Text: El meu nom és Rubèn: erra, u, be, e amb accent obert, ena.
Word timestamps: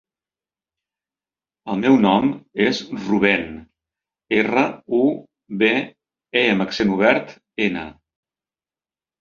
El 1.73 1.77
meu 1.81 1.97
nom 2.05 2.31
és 2.65 2.79
Rubèn: 3.03 3.45
erra, 4.39 4.65
u, 5.03 5.03
be, 5.61 5.71
e 6.43 6.47
amb 6.55 6.67
accent 6.67 6.95
obert, 6.97 7.37
ena. 7.69 7.89